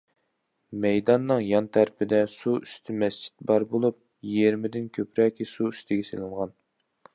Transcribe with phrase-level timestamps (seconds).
[0.85, 4.01] مەيداننىڭ يان تەرىپىدە سۇ ئۈستى مەسچىت بار بولۇپ،
[4.37, 6.59] يېرىمىدىن كۆپرەكى سۇ ئۈستىگە سېلىنغان.